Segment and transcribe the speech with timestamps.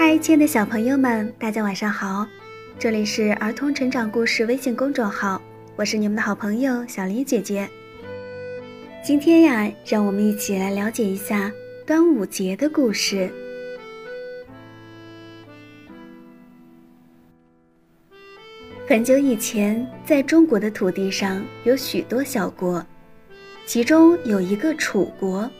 [0.00, 2.24] 嗨，亲爱的小朋友们，大家晚上好！
[2.78, 5.42] 这里是儿童成长故事微信公众号，
[5.74, 7.68] 我是你们的好朋友小黎姐姐。
[9.04, 11.50] 今天呀，让我们一起来了解一下
[11.84, 13.28] 端午节的故事。
[18.86, 22.86] 很久以前，在中国的土地上有许多小国，
[23.66, 25.50] 其中有一个楚国。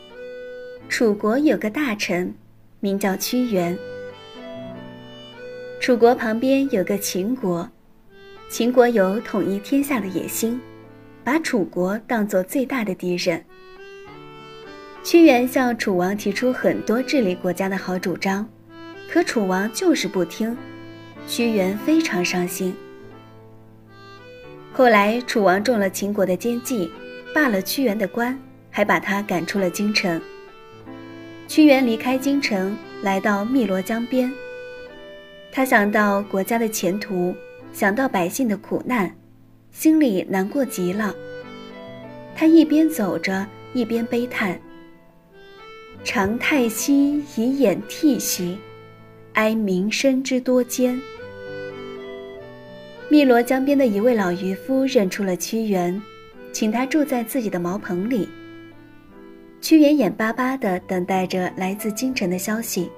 [0.88, 2.32] 楚国有个大臣，
[2.78, 3.76] 名叫屈原。
[5.88, 7.66] 楚国旁边有个秦国，
[8.50, 10.60] 秦国有统一天下的野心，
[11.24, 13.42] 把楚国当作最大的敌人。
[15.02, 18.46] 屈原向楚王提出很多治理国家的好主张，
[19.10, 20.54] 可楚王就是不听，
[21.26, 22.76] 屈原非常伤心。
[24.74, 26.92] 后来楚王中了秦国的奸计，
[27.34, 30.20] 罢了屈原的官，还把他赶出了京城。
[31.46, 34.30] 屈原离开京城，来到汨罗江边。
[35.50, 37.34] 他想到国家的前途，
[37.72, 39.12] 想到百姓的苦难，
[39.72, 41.14] 心里难过极了。
[42.36, 44.58] 他一边走着，一边悲叹
[46.04, 48.56] ：“长太息以掩涕兮，
[49.32, 51.00] 哀民生之多艰。”
[53.10, 56.00] 汨罗江边的一位老渔夫认出了屈原，
[56.52, 58.28] 请他住在自己的茅棚里。
[59.60, 62.88] 屈原眼巴巴地等待着来自京城的消息。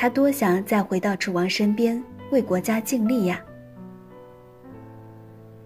[0.00, 3.42] 他多想再回到楚王身边，为国家尽力呀。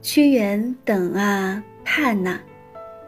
[0.01, 2.41] 屈原等啊盼呐，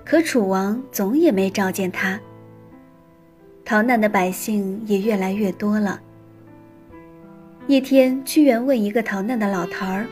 [0.05, 2.21] 可楚王总也没召见他。
[3.65, 5.99] 逃难的百姓也越来越多了。
[7.67, 10.05] 一天，屈原问一个逃难的老头儿：“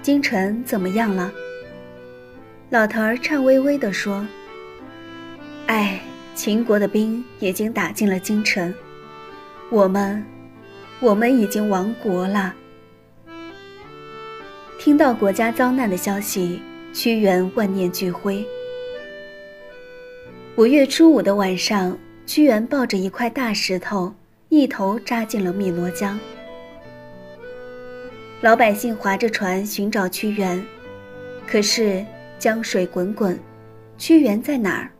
[0.00, 1.32] 京城怎么样了？”
[2.70, 4.24] 老头儿颤巍巍地说
[5.66, 6.00] ：“哎，
[6.36, 8.72] 秦国的兵已经打进了京城。”
[9.70, 10.24] 我们，
[10.98, 12.54] 我们已经亡国了。
[14.78, 16.62] 听到国家遭难的消息，
[16.94, 18.42] 屈原万念俱灰。
[20.56, 24.14] 五月初五的晚上，屈原抱着一块大石头，
[24.48, 26.18] 一头扎进了汨罗江。
[28.40, 30.64] 老百姓划着船寻找屈原，
[31.46, 32.02] 可是
[32.38, 33.38] 江水滚滚，
[33.98, 34.90] 屈原在哪儿？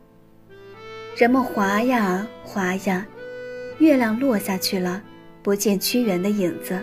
[1.17, 3.03] 人们划呀划呀。
[3.79, 5.01] 月亮落下去了，
[5.41, 6.79] 不见屈原的影子。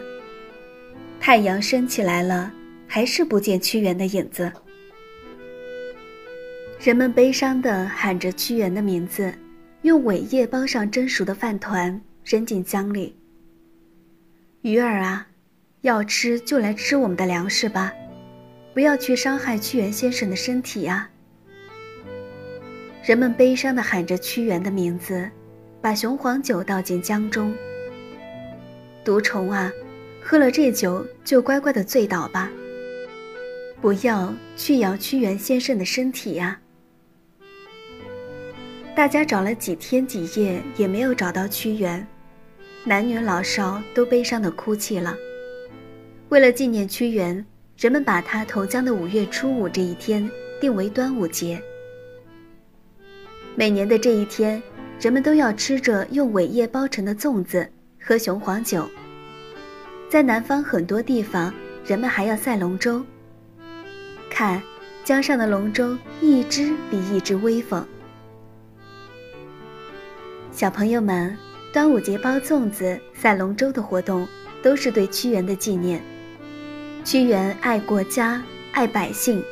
[1.20, 2.52] 太阳升起来了，
[2.86, 4.50] 还是不见屈原的影子。
[6.80, 9.32] 人们悲伤地喊着屈原的名字，
[9.82, 13.14] 用苇叶包上蒸熟的饭团扔进江里。
[14.62, 15.26] 鱼儿啊，
[15.82, 17.92] 要吃就来吃我们的粮食吧，
[18.72, 21.10] 不要去伤害屈原先生的身体啊！
[23.04, 25.28] 人们悲伤地喊着屈原的名字。
[25.86, 27.54] 把雄黄酒倒进江中。
[29.04, 29.70] 毒虫啊，
[30.20, 32.50] 喝了这酒就乖乖的醉倒吧。
[33.80, 36.60] 不要去咬屈原先生的身体呀！
[38.96, 42.04] 大家找了几天几夜也没有找到屈原，
[42.82, 45.16] 男女老少都悲伤的哭泣了。
[46.30, 47.46] 为了纪念屈原，
[47.78, 50.28] 人们把他投江的五月初五这一天
[50.60, 51.62] 定为端午节。
[53.54, 54.60] 每年的这一天。
[54.98, 57.68] 人们都要吃着用苇叶包成的粽子，
[58.00, 58.88] 喝雄黄酒。
[60.08, 61.52] 在南方很多地方，
[61.84, 63.04] 人们还要赛龙舟。
[64.30, 64.62] 看，
[65.04, 67.86] 江上的龙舟一只比一只威风。
[70.50, 71.36] 小朋友们，
[71.74, 74.26] 端午节包粽子、赛龙舟的活动，
[74.62, 76.02] 都是对屈原的纪念。
[77.04, 78.42] 屈原爱国家、
[78.72, 79.42] 爱百姓，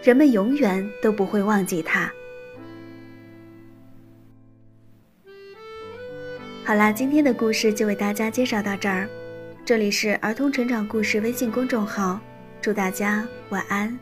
[0.00, 2.10] 人们永远都不会忘记他。
[6.64, 9.08] 好啦，今天的故事就为大家介绍到这儿。
[9.64, 12.20] 这里是儿童成长故事微信公众号，
[12.60, 13.98] 祝大家晚安。